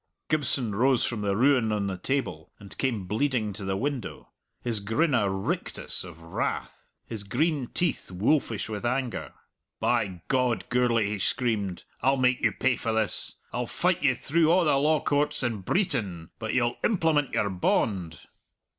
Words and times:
Gibson 0.29 0.73
rose 0.73 1.05
from 1.05 1.21
the 1.21 1.35
ruin 1.35 1.71
on 1.71 1.85
the 1.85 1.95
table 1.95 2.51
and 2.57 2.75
came 2.79 3.05
bleeding 3.05 3.53
to 3.53 3.63
the 3.63 3.77
window, 3.77 4.29
his 4.63 4.79
grin 4.79 5.13
a 5.13 5.29
rictus 5.29 6.03
of 6.03 6.19
wrath, 6.23 6.93
his 7.05 7.23
green 7.23 7.67
teeth 7.67 8.09
wolfish 8.09 8.67
with 8.67 8.83
anger. 8.83 9.31
"By 9.79 10.23
God, 10.27 10.65
Gourlay," 10.69 11.05
he 11.07 11.19
screamed, 11.19 11.83
"I'll 12.01 12.17
make 12.17 12.41
you 12.41 12.51
pay 12.51 12.77
for 12.77 12.91
this; 12.91 13.35
I'll 13.53 13.67
fight 13.67 14.01
you 14.01 14.15
through 14.15 14.51
a' 14.51 14.65
the 14.65 14.77
law 14.79 15.01
courts 15.01 15.43
in 15.43 15.61
Breetain, 15.61 16.31
but 16.39 16.55
you'll 16.55 16.77
implement 16.83 17.33
your 17.33 17.51
bond." 17.51 18.21